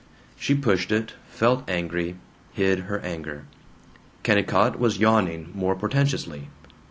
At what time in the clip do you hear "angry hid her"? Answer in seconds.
1.69-2.97